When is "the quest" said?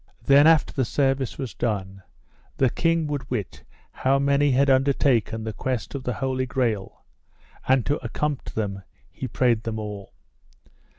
5.43-5.93